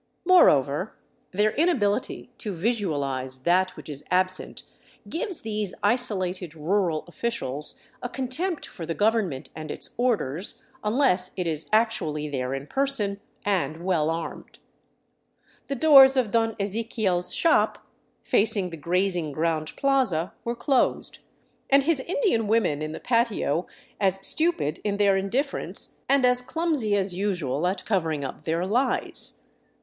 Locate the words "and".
9.55-9.69, 13.45-13.85, 21.69-21.83, 26.09-26.25